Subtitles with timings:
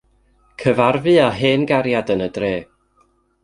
[0.63, 2.53] Cyfarfu â hen gariad yn y dre.